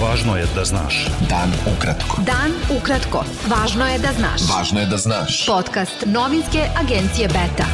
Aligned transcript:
Važno 0.00 0.32
je 0.36 0.46
da 0.56 0.62
znaš. 0.64 0.98
Dan 1.28 1.50
ukratko. 1.68 2.22
Dan 2.24 2.54
ukratko. 2.72 3.20
Važno 3.52 3.84
je 3.84 3.98
da 4.00 4.12
znaš. 4.16 4.46
Važno 4.48 4.80
je 4.80 4.86
da 4.88 4.96
znaš. 4.96 5.40
Podcast 5.46 6.06
novinske 6.06 6.62
agencije 6.80 7.28
Beta. 7.28 7.66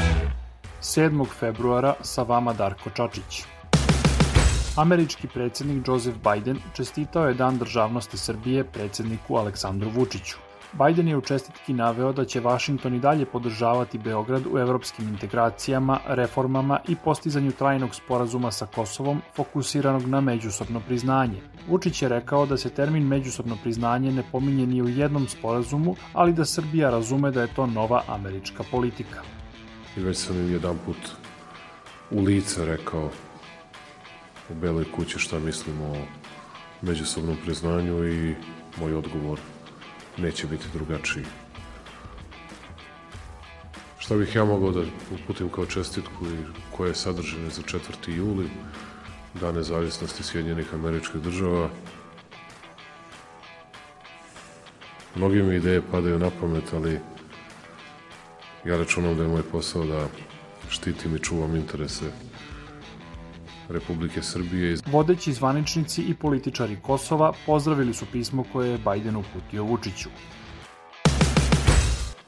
7. 0.83 1.23
februara 1.41 1.95
sa 2.03 2.23
vama 2.23 2.53
Darko 2.53 2.91
Čačić. 2.91 3.45
Američki 4.77 5.29
predsednik 5.29 5.87
Joseph 5.89 6.19
Biden 6.19 6.59
čestitao 6.77 7.29
je 7.29 7.35
Dan 7.35 7.59
državnosti 7.59 8.19
Srbije 8.19 8.65
predsedniku 8.65 9.37
Aleksandru 9.37 9.91
Vučiću. 9.95 10.46
Biden 10.85 11.09
je 11.09 11.17
u 11.17 11.21
čestitki 11.21 11.73
naveo 11.73 12.13
da 12.13 12.25
će 12.25 12.41
Vašington 12.41 12.95
i 12.95 13.01
dalje 13.01 13.27
podržavati 13.27 13.99
Beograd 13.99 14.43
u 14.53 14.59
evropskim 14.59 15.09
integracijama, 15.09 15.99
reformama 16.07 16.81
i 16.89 16.97
postizanju 17.05 17.53
trajnog 17.53 17.95
sporazuma 17.95 18.51
sa 18.51 18.67
Kosovom 18.67 19.23
fokusiranog 19.35 20.07
na 20.07 20.21
međusobno 20.21 20.81
priznanje. 20.81 21.41
Vučić 21.69 22.03
je 22.03 22.09
rekao 22.09 22.47
da 22.47 22.57
se 22.57 22.71
termin 22.71 23.07
međusobno 23.07 23.57
priznanje 23.63 24.13
ne 24.13 24.23
pominje 24.33 24.67
ni 24.67 24.83
u 24.83 24.89
jednom 24.89 25.29
sporazumu, 25.29 25.97
ali 26.13 26.33
da 26.33 26.45
Srbija 26.45 26.91
razume 26.91 27.31
da 27.31 27.43
je 27.43 27.55
to 27.55 27.67
nova 27.67 28.03
američka 28.09 28.63
politika. 28.71 29.23
I 29.97 30.01
već 30.01 30.17
sam 30.17 30.37
im 30.37 30.53
jedan 30.53 30.79
put 30.87 31.11
u 32.11 32.23
lice 32.23 32.65
rekao 32.65 33.11
u 34.51 34.55
Beloj 34.55 34.85
kući 34.93 35.19
šta 35.19 35.39
mislim 35.39 35.83
o 35.83 35.95
međusobnom 36.83 37.37
priznanju 37.45 38.09
i 38.09 38.35
moj 38.81 38.95
odgovor 38.95 39.41
neće 40.17 40.47
biti 40.47 40.65
drugačiji. 40.73 41.25
Šta 43.99 44.17
bih 44.17 44.37
ja 44.37 44.45
mogao 44.45 44.73
da 44.73 44.83
uputim 45.15 45.49
kao 45.49 45.67
čestitku 45.67 46.27
i 46.27 46.45
koja 46.77 46.89
je 46.89 46.95
sadržana 46.95 47.51
za 47.51 47.63
4. 47.63 48.17
juli, 48.17 48.51
Dan 49.41 49.55
nezavisnosti 49.55 50.23
Sjedinjenih 50.23 50.75
američkih 50.75 51.21
država. 51.21 51.71
Mnogi 55.15 55.43
mi 55.43 55.57
ideje 55.57 55.83
padaju 55.91 56.19
na 56.19 56.31
pamet, 56.41 56.73
ali 56.73 57.01
ja 58.65 58.77
računam 58.77 59.17
da 59.17 59.23
je 59.23 59.29
moj 59.29 59.43
posao 59.43 59.85
da 59.85 60.07
štitim 60.69 61.17
i 61.17 61.19
čuvam 61.19 61.57
interese 61.57 62.26
Republike 63.69 64.23
Srbije. 64.23 64.77
Vodeći 64.87 65.33
zvaničnici 65.33 66.03
i 66.03 66.15
političari 66.15 66.77
Kosova 66.83 67.33
pozdravili 67.47 67.95
su 67.95 68.07
pismo 68.13 68.45
koje 68.53 68.71
je 68.71 68.79
Biden 68.79 69.17
uputio 69.17 69.65
Vučiću. 69.65 70.09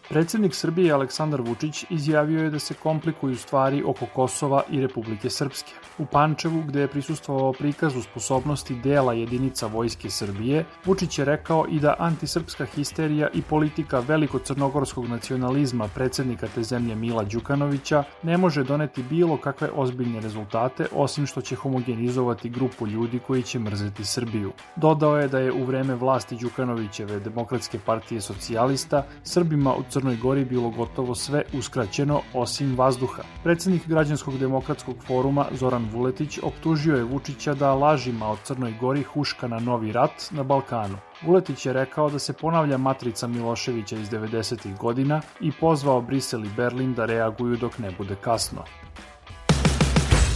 Predsednik 0.09 0.55
Srbije 0.55 0.93
Aleksandar 0.93 1.41
Vučić 1.41 1.85
izjavio 1.91 2.43
je 2.43 2.51
da 2.51 2.59
se 2.59 2.75
komplikuju 2.75 3.37
stvari 3.37 3.83
oko 3.87 4.07
Kosova 4.15 4.63
i 4.71 4.81
Republike 4.81 5.31
Srpske. 5.31 5.73
U 5.99 6.07
Pančevu, 6.07 6.63
gde 6.63 6.81
je 6.81 6.89
prisustvovao 6.89 7.53
prikazu 7.53 8.03
sposobnosti 8.03 8.75
dela 8.75 9.13
jedinica 9.13 9.67
Vojske 9.67 10.11
Srbije, 10.11 10.65
Vučić 10.85 11.19
je 11.19 11.25
rekao 11.25 11.67
i 11.71 11.81
da 11.81 11.95
antisrpska 11.99 12.65
histerija 12.65 13.29
i 13.35 13.43
politika 13.43 14.01
veliko-crnogorskog 14.01 15.09
nacionalizma 15.09 15.89
predsednika 15.89 16.49
te 16.55 16.63
zemlje 16.63 16.95
Mila 16.95 17.25
Đukanovića 17.25 18.05
ne 18.23 18.37
može 18.37 18.65
doneti 18.65 19.03
bilo 19.03 19.37
kakve 19.37 19.69
ozbiljne 19.75 20.21
rezultate 20.21 20.87
osim 20.93 21.27
što 21.27 21.41
će 21.41 21.57
homogenizovati 21.57 22.51
grupu 22.51 22.87
ljudi 22.87 23.19
koji 23.27 23.43
će 23.43 23.59
mrzeti 23.59 24.05
Srbiju. 24.05 24.53
Dodao 24.77 25.19
je 25.19 25.29
da 25.29 25.39
je 25.39 25.53
u 25.53 25.65
vreme 25.65 25.95
vlasti 25.95 26.37
Đukanovićeve 26.37 27.21
Demokratske 27.21 27.79
partije 27.87 28.21
socijalista 28.21 29.07
Srbima 29.23 29.75
u 29.75 29.83
Crnoj 29.99 30.17
Gori 30.17 30.45
bilo 30.45 30.71
gotovo 30.71 31.15
sve 31.15 31.43
uskraćeno 31.53 32.21
osim 32.35 32.75
vazduha. 32.77 33.23
Predsednik 33.45 33.87
Građanskog 33.87 34.39
demokratskog 34.39 34.97
foruma 35.07 35.47
Zoran 35.53 35.89
Vuletić 35.93 36.39
optužio 36.43 36.97
je 36.97 37.05
Vučića 37.05 37.55
da 37.55 37.75
lažima 37.75 38.31
o 38.31 38.37
Crnoj 38.37 38.75
Gori 38.81 39.03
huška 39.03 39.49
na 39.49 39.59
novi 39.59 39.93
rat 39.93 40.31
na 40.31 40.43
Balkanu. 40.43 40.99
Vuletić 41.23 41.67
je 41.67 41.73
rekao 41.73 42.11
da 42.11 42.19
se 42.19 42.33
ponavlja 42.33 42.79
matrica 42.79 43.27
Miloševića 43.27 43.97
iz 43.97 44.11
90. 44.11 44.79
godina 44.79 45.21
i 45.41 45.53
pozvao 45.53 46.01
Brisel 46.01 46.45
i 46.45 46.55
Berlin 46.57 46.95
da 46.95 47.05
reaguju 47.05 47.57
dok 47.57 47.79
ne 47.79 47.91
bude 47.99 48.17
kasno. 48.21 48.65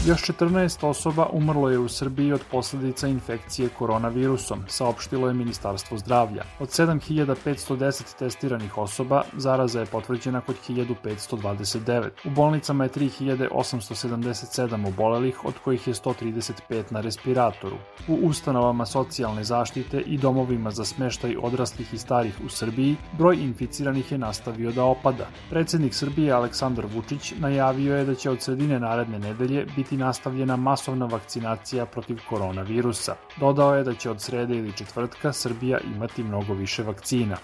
Još 0.06 0.22
14 0.22 0.86
osoba 0.86 1.26
umrlo 1.32 1.70
je 1.70 1.78
u 1.78 1.88
Srbiji 1.88 2.32
od 2.32 2.40
posledica 2.50 3.08
infekcije 3.08 3.68
koronavirusom, 3.68 4.62
saopštilo 4.68 5.28
je 5.28 5.34
Ministarstvo 5.34 5.98
zdravlja. 5.98 6.44
Od 6.60 6.68
7510 6.68 8.18
testiranih 8.18 8.78
osoba, 8.78 9.22
zaraza 9.36 9.80
je 9.80 9.86
potvrđena 9.86 10.40
kod 10.40 10.56
1529. 10.68 12.10
U 12.24 12.30
bolnicama 12.30 12.84
je 12.84 12.90
3877 12.90 14.88
obolelih, 14.88 15.44
od 15.44 15.54
kojih 15.64 15.88
je 15.88 15.94
135 15.94 16.82
na 16.90 17.00
respiratoru. 17.00 17.76
U 18.08 18.14
ustanovama 18.14 18.86
socijalne 18.86 19.44
zaštite 19.44 20.00
i 20.00 20.18
domovima 20.18 20.70
za 20.70 20.84
smeštaj 20.84 21.36
odraslih 21.42 21.94
i 21.94 21.98
starih 21.98 22.34
u 22.44 22.48
Srbiji, 22.48 22.96
broj 23.18 23.36
inficiranih 23.36 24.12
je 24.12 24.18
nastavio 24.18 24.72
da 24.72 24.84
opada. 24.84 25.28
Predsednik 25.50 25.94
Srbije 25.94 26.32
Aleksandar 26.32 26.86
Vučić 26.94 27.32
najavio 27.38 27.96
je 27.96 28.04
da 28.04 28.14
će 28.14 28.30
od 28.30 28.42
sredine 28.42 28.80
naredne 28.80 29.18
nedelje 29.18 29.66
biti 29.76 29.91
biti 29.92 30.04
nastavljena 30.04 30.56
masovna 30.56 31.06
vakcinacija 31.06 31.86
protiv 31.86 32.18
koronavirusa. 32.28 33.16
Dodao 33.40 33.74
je 33.76 33.84
da 33.84 33.94
će 33.94 34.10
od 34.10 34.20
srede 34.20 34.56
ili 34.56 34.72
četvrtka 34.72 35.32
Srbija 35.32 35.78
imati 35.94 36.22
mnogo 36.22 36.54
više 36.54 36.82
vakcina. 36.82 37.36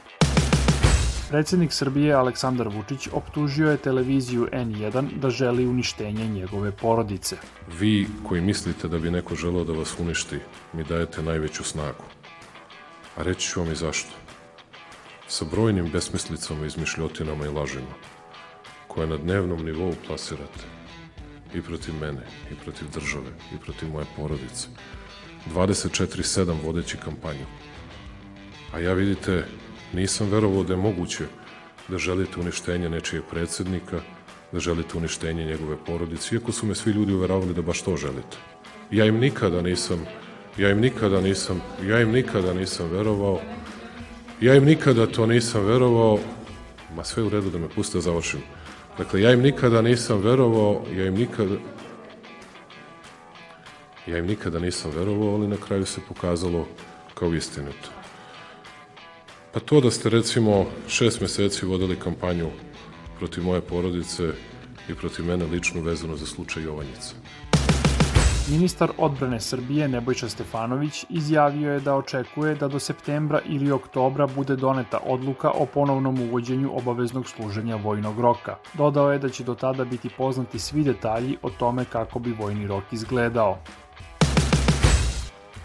Predsednik 1.29 1.73
Srbije 1.73 2.15
Aleksandar 2.15 2.69
Vučić 2.69 3.09
optužio 3.13 3.71
je 3.71 3.77
televiziju 3.77 4.49
N1 4.53 5.19
da 5.21 5.31
želi 5.31 5.67
uništenje 5.67 6.29
njegove 6.29 6.73
porodice. 6.73 7.37
Vi 7.81 8.07
koji 8.29 8.41
mislite 8.41 8.89
da 8.89 8.99
bi 8.99 9.11
neko 9.11 9.35
želeo 9.35 9.65
da 9.65 9.73
vas 9.73 9.95
uništi, 9.99 10.41
mi 10.73 10.85
dajete 10.85 11.23
najveću 11.23 11.65
snagu. 11.65 12.05
A 13.17 13.23
reći 13.23 13.49
ću 13.49 13.61
vam 13.61 13.73
i 13.73 13.75
zašto. 13.75 14.11
Sa 15.29 15.45
brojnim 15.45 15.91
besmislicama, 15.93 16.67
izmišljotinama 16.67 17.45
i 17.45 17.53
lažima, 17.53 17.95
koje 18.89 19.07
na 19.07 19.17
dnevnom 19.17 19.65
nivou 19.65 19.93
plasirate, 20.07 20.78
i 21.55 21.63
protiv 21.63 21.95
mene, 22.01 22.27
i 22.53 22.55
protiv 22.65 22.89
države, 22.95 23.31
i 23.55 23.59
protiv 23.65 23.89
moje 23.89 24.07
porodice. 24.17 24.69
24-7 25.55 26.65
vodeći 26.65 26.97
kampanju. 26.97 27.47
A 28.73 28.79
ja 28.79 28.93
vidite, 28.93 29.45
nisam 29.93 30.31
verovao 30.31 30.65
da 30.65 30.73
je 30.73 30.77
moguće 30.77 31.25
da 31.89 31.99
želite 31.99 32.41
uništenje 32.41 32.89
nečijeg 32.89 33.23
predsednika, 33.31 34.01
da 34.53 34.61
želite 34.61 34.99
uništenje 34.99 35.45
njegove 35.45 35.77
porodice, 35.87 36.35
iako 36.35 36.53
su 36.53 36.67
me 36.67 36.75
svi 36.75 36.93
ljudi 36.93 37.13
uveravali 37.13 37.55
da 37.55 37.63
baš 37.63 37.83
to 37.83 37.97
želite. 37.97 38.37
Ja 38.91 39.05
im 39.05 39.19
nikada 39.19 39.63
nisam, 39.63 40.07
ja 40.59 40.71
im 40.71 40.81
nikada 40.81 41.21
nisam, 41.21 41.63
ja 41.83 42.01
im 42.01 42.11
nikada 42.11 42.55
nisam 42.55 42.91
verovao, 42.91 43.41
ja 44.41 44.55
im 44.55 44.65
nikada 44.65 45.07
to 45.07 45.27
nisam 45.27 45.65
verovao, 45.65 46.19
ma 46.95 47.05
sve 47.05 47.23
u 47.23 47.29
redu 47.29 47.51
da 47.51 47.59
me 47.59 47.69
puste 47.69 48.01
završim. 48.01 48.41
Dakle, 48.99 49.21
ja 49.21 49.33
im 49.33 49.43
nikada 49.43 49.83
nisam 49.83 50.21
verovao, 50.21 50.85
ja 50.97 51.07
im 51.07 51.15
nikada, 51.15 51.55
ja 54.07 54.19
im 54.19 54.27
nikada 54.27 54.59
nisam 54.59 54.91
verovao, 54.91 55.35
ali 55.35 55.49
na 55.49 55.57
kraju 55.57 55.87
se 55.87 56.01
pokazalo 56.09 56.67
kao 57.15 57.35
istinito. 57.35 57.91
Pa 59.53 59.61
to 59.61 59.81
da 59.81 59.91
ste 59.91 60.11
recimo 60.11 60.67
šest 60.89 61.21
meseci 61.21 61.67
vodili 61.67 61.97
kampanju 61.97 62.51
protiv 63.19 63.45
moje 63.45 63.61
porodice 63.61 64.33
i 64.89 64.95
protiv 64.95 65.25
mene 65.25 65.47
lično 65.47 65.81
vezano 65.81 66.17
za 66.17 66.27
slučaj 66.27 66.63
Jovanjice. 66.63 67.15
Ministar 68.51 68.91
odbrane 68.99 69.41
Srbije 69.41 69.89
Nebojša 69.89 70.29
Stefanović 70.29 71.05
izjavio 71.11 71.73
je 71.73 71.81
da 71.81 71.95
očekuje 71.95 72.55
da 72.55 72.69
do 72.69 72.79
septembra 72.79 73.41
ili 73.47 73.73
oktobra 73.73 74.27
bude 74.27 74.57
doneta 74.57 74.99
odluka 75.07 75.51
o 75.51 75.67
ponovnom 75.67 76.21
uvođenju 76.21 76.71
obaveznog 76.77 77.29
služenja 77.29 77.77
vojnog 77.77 78.21
roka. 78.21 78.57
Dodao 78.75 79.13
je 79.13 79.19
da 79.19 79.29
će 79.29 79.45
do 79.45 79.55
tada 79.55 79.85
biti 79.85 80.09
poznati 80.17 80.59
svi 80.59 80.85
detalji 80.85 81.37
o 81.43 81.51
tome 81.51 81.85
kako 81.85 82.19
bi 82.19 82.33
vojni 82.33 82.67
rok 82.67 82.85
izgledao. 82.93 83.59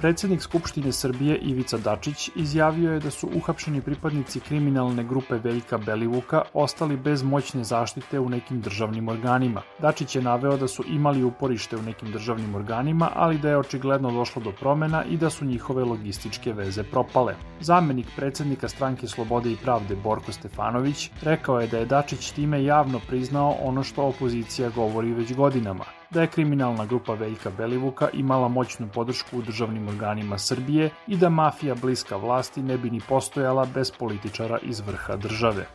Predsednik 0.03 0.41
Skupštine 0.41 0.91
Srbije 0.91 1.38
Ivica 1.38 1.78
Dačić 1.78 2.29
izjavio 2.35 2.94
je 2.94 3.00
da 3.00 3.09
su 3.09 3.29
uhapšeni 3.35 3.82
pripadnici 3.82 4.40
kriminalne 4.40 5.03
grupe 5.03 5.35
Veljka 5.35 5.78
Belivuka 5.78 6.41
ostali 6.53 6.97
bez 6.97 7.23
moćne 7.23 7.64
zaštite 7.64 8.20
u 8.20 8.29
nekim 8.29 8.61
državnim 8.61 9.08
organima. 9.08 9.61
Dačić 9.79 10.16
je 10.16 10.22
naveo 10.22 10.58
da 10.58 10.67
su 10.67 10.84
imali 10.88 11.23
uporište 11.23 11.78
u 11.78 11.82
nekim 11.82 12.11
državnim 12.11 12.55
organima, 12.55 13.09
ali 13.16 13.40
da 13.40 13.50
je 13.50 13.58
očigledno 13.58 14.11
došlo 14.11 14.41
do 14.41 14.52
promena 14.52 15.05
i 15.05 15.17
da 15.17 15.29
su 15.29 15.46
njihove 15.46 15.84
logističke 15.84 16.53
veze 16.53 16.84
propale. 16.84 17.35
Zamenik 17.61 18.08
predsednika 18.16 18.67
stranke 18.67 19.08
Slobode 19.08 19.52
i 19.52 19.58
pravde 19.64 19.96
Borko 19.96 20.32
Stefanović 20.32 21.09
rekao 21.22 21.59
je 21.61 21.67
da 21.67 21.78
je 21.78 21.85
Dačić 21.85 22.32
time 22.32 22.64
javno 22.64 23.00
priznao 23.08 23.55
ono 23.61 23.84
što 23.84 24.03
opozicija 24.03 24.70
govori 24.70 25.14
već 25.14 25.34
godinama, 25.34 26.03
da 26.14 26.22
je 26.22 26.28
kriminalna 26.28 26.86
grupa 26.86 27.14
Veljka 27.14 27.52
Belivuka 27.58 28.10
imala 28.14 28.48
moćnu 28.48 28.88
podršku 28.94 29.38
u 29.38 29.42
državnim 29.42 29.88
organima 29.88 30.38
Srbije 30.38 30.90
i 31.08 31.18
da 31.18 31.30
mafija 31.30 31.76
bliska 31.76 32.18
vlasti 32.18 32.62
ne 32.62 32.78
bi 32.78 32.90
ni 32.90 33.02
postojala 33.10 33.66
bez 33.74 33.92
političara 33.92 34.58
iz 34.62 34.80
vrha 34.80 35.16
države. 35.16 35.66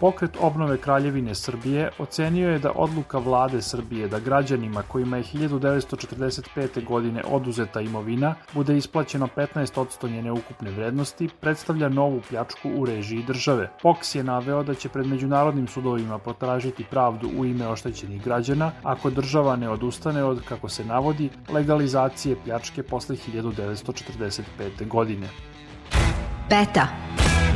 Pokret 0.00 0.36
obnove 0.40 0.76
Kraljevine 0.76 1.34
Srbije 1.34 1.90
ocenio 1.98 2.50
je 2.50 2.58
da 2.58 2.72
odluka 2.74 3.18
vlade 3.18 3.62
Srbije 3.62 4.08
da 4.08 4.18
građanima 4.18 4.82
kojima 4.82 5.16
je 5.16 5.22
1945. 5.22 6.84
godine 6.84 7.22
oduzeta 7.26 7.80
imovina 7.80 8.34
bude 8.54 8.76
isplaćeno 8.76 9.28
15% 9.36 10.10
njene 10.10 10.32
ukupne 10.32 10.70
vrednosti 10.70 11.28
predstavlja 11.40 11.88
novu 11.88 12.20
pljačku 12.28 12.70
u 12.76 12.86
režiji 12.86 13.22
države. 13.22 13.70
POKS 13.82 14.14
je 14.14 14.22
naveo 14.22 14.62
da 14.62 14.74
će 14.74 14.88
pred 14.88 15.06
međunarodnim 15.06 15.68
sudovima 15.68 16.18
potražiti 16.18 16.84
pravdu 16.90 17.30
u 17.38 17.44
ime 17.44 17.68
oštećenih 17.68 18.24
građana 18.24 18.72
ako 18.82 19.10
država 19.10 19.56
ne 19.56 19.68
odustane 19.68 20.24
od, 20.24 20.42
kako 20.48 20.68
se 20.68 20.84
navodi, 20.84 21.30
legalizacije 21.48 22.36
pljačke 22.44 22.82
posle 22.82 23.16
1945. 23.16 24.88
godine. 24.88 25.28
Beta. 26.50 26.88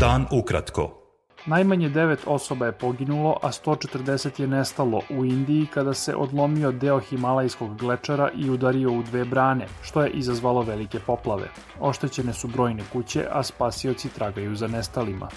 Dan 0.00 0.26
ukratko. 0.30 1.01
Najmanje 1.46 1.88
9 1.90 2.16
osoba 2.26 2.66
je 2.66 2.72
poginulo, 2.72 3.36
a 3.42 3.48
140 3.52 4.40
je 4.40 4.46
nestalo 4.46 5.00
u 5.10 5.24
Indiji 5.24 5.66
kada 5.66 5.94
se 5.94 6.14
odlomio 6.16 6.72
deo 6.72 6.98
Himalajskog 7.00 7.78
glečera 7.78 8.30
i 8.36 8.50
udario 8.50 8.92
u 8.92 9.02
dve 9.02 9.24
brane, 9.24 9.66
što 9.82 10.02
je 10.02 10.10
izazvalo 10.10 10.62
velike 10.62 10.98
poplave. 11.06 11.48
Oštećene 11.80 12.32
su 12.32 12.48
brojne 12.48 12.82
kuće, 12.92 13.26
a 13.30 13.42
spasioci 13.42 14.08
tragaju 14.08 14.54
za 14.56 14.66
nestalima. 14.66 15.28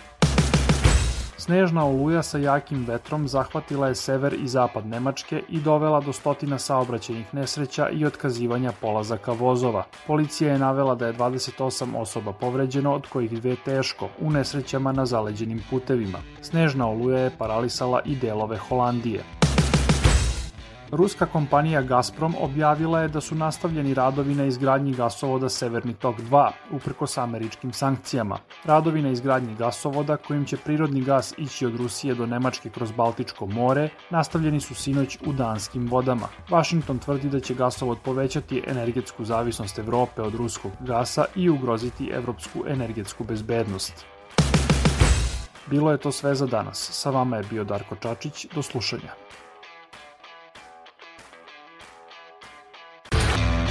Snežna 1.45 1.83
oluja 1.85 2.23
sa 2.23 2.37
jakim 2.37 2.85
vetrom 2.87 3.27
zahvatila 3.27 3.87
je 3.87 3.95
sever 3.95 4.33
i 4.33 4.47
zapad 4.47 4.85
Nemačke 4.85 5.43
i 5.49 5.59
dovela 5.59 5.99
do 6.01 6.13
stotina 6.13 6.57
saobraćajnih 6.59 7.33
nesreća 7.33 7.89
i 7.89 8.05
otkazivanja 8.05 8.71
polazaka 8.81 9.31
vozova. 9.31 9.83
Policija 10.07 10.51
je 10.51 10.59
navela 10.59 10.95
da 10.95 11.07
je 11.07 11.13
28 11.13 11.95
osoba 11.97 12.33
povređeno, 12.33 12.93
od 12.93 13.07
kojih 13.07 13.31
dve 13.31 13.55
teško, 13.65 14.09
u 14.19 14.31
nesrećama 14.31 14.91
na 14.91 15.05
zaleđenim 15.05 15.61
putevima. 15.69 16.17
Snežna 16.41 16.87
oluja 16.87 17.19
je 17.19 17.37
paralisala 17.37 18.01
i 18.05 18.15
delove 18.15 18.57
Holandije. 18.57 19.23
Ruska 20.91 21.25
kompanija 21.25 21.81
Gazprom 21.81 22.35
objavila 22.39 23.01
je 23.01 23.07
da 23.07 23.21
su 23.21 23.35
nastavljeni 23.35 23.93
radovi 23.93 24.35
na 24.35 24.45
izgradnji 24.45 24.93
gasovoda 24.93 25.49
Severni 25.49 25.93
tok 25.93 26.15
2, 26.19 26.51
uprkos 26.71 27.17
američkim 27.17 27.73
sankcijama. 27.73 28.37
Radovi 28.65 29.01
na 29.01 29.09
izgradnji 29.09 29.55
gasovoda, 29.55 30.17
kojim 30.17 30.45
će 30.45 30.57
prirodni 30.57 31.01
gas 31.01 31.33
ići 31.37 31.65
od 31.65 31.75
Rusije 31.75 32.15
do 32.15 32.25
Nemačke 32.25 32.69
kroz 32.69 32.91
Baltičko 32.91 33.45
more, 33.45 33.89
nastavljeni 34.09 34.59
su 34.59 34.75
sinoć 34.75 35.17
u 35.25 35.33
danskim 35.33 35.87
vodama. 35.87 36.27
Washington 36.49 36.99
tvrdi 36.99 37.29
da 37.29 37.39
će 37.39 37.53
gasovod 37.53 37.97
povećati 38.03 38.63
energetsku 38.67 39.25
zavisnost 39.25 39.79
Evrope 39.79 40.21
od 40.21 40.35
ruskog 40.35 40.71
gasa 40.79 41.25
i 41.35 41.49
ugroziti 41.49 42.09
evropsku 42.13 42.63
energetsku 42.67 43.23
bezbednost. 43.23 44.05
Bilo 45.67 45.91
je 45.91 45.97
to 45.97 46.11
sve 46.11 46.35
za 46.35 46.45
danas. 46.45 46.89
Sa 46.91 47.09
vama 47.09 47.37
je 47.37 47.43
bio 47.49 47.63
Darko 47.63 47.95
Čačić. 47.95 48.47
Do 48.55 48.61
slušanja. 48.61 49.11